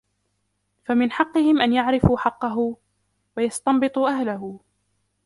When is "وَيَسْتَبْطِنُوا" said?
3.37-4.09